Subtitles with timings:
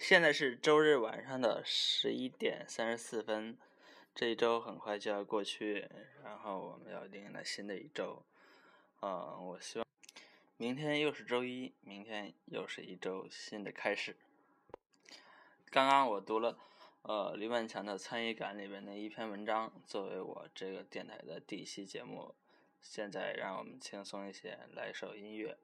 [0.00, 3.58] 现在是周日晚上的十一点三十四分，
[4.14, 5.86] 这一周很快就要过去，
[6.24, 8.24] 然后我们要迎来新的一周。
[9.02, 9.86] 嗯，我希望
[10.56, 14.16] 明天又是周一，明天又是一周新的开始。
[15.70, 16.58] 刚刚我读了
[17.02, 22.34] 呃李万强的参与感里面的一篇文章，作为我这个电台的第一期节目。
[22.80, 25.58] 现在让我们轻松一些，来首音乐。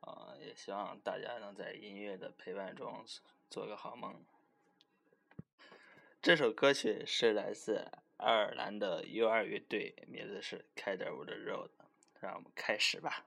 [0.00, 3.04] 啊，也希望大家能在音乐的陪伴中
[3.48, 4.24] 做个好梦。
[6.20, 11.70] 这首歌曲是来自爱尔兰的 U2 乐队，名字是 Cadderwood Road。
[12.20, 13.24] 让我们开始吧。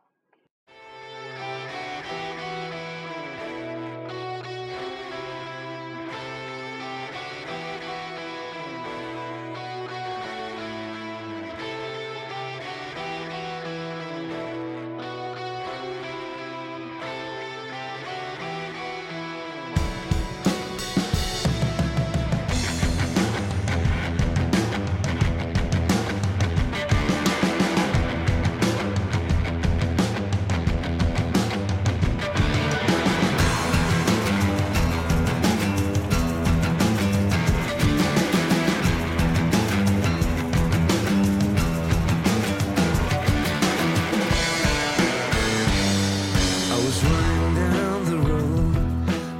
[47.04, 48.74] flying down the road.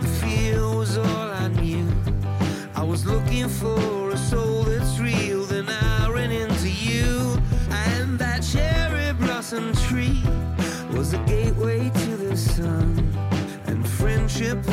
[0.02, 1.88] The was all I knew.
[2.76, 5.44] I was looking for a soul that's real.
[5.46, 7.38] Then I ran into you.
[7.72, 10.22] And that cherry blossom tree
[10.96, 12.88] was a gateway to the sun.
[13.68, 14.66] And friendship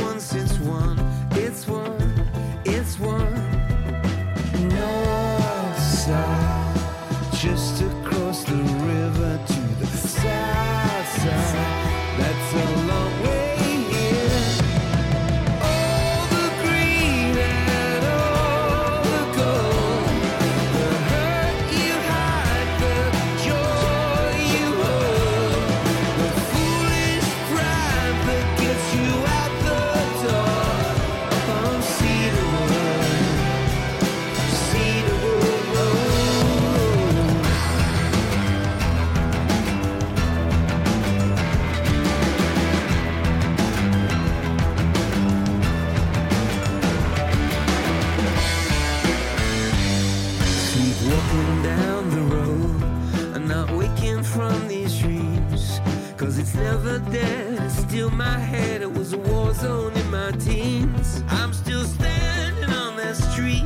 [51.02, 55.80] Walking down the road, I'm not waking from these dreams.
[56.18, 61.24] Cause it's never there, still my head, it was a war zone in my teens.
[61.28, 63.64] I'm still standing on that street,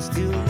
[0.00, 0.43] still